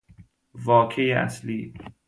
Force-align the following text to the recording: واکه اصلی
واکه 0.55 1.15
اصلی 1.19 1.73